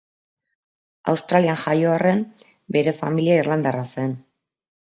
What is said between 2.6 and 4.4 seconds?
bere familia irlandarra zen.